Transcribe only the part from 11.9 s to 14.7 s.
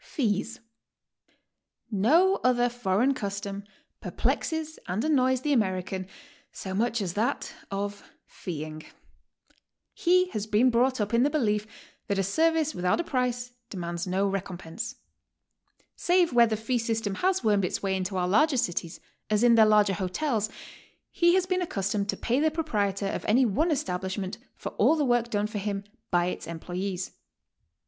that a service without a price demands no recom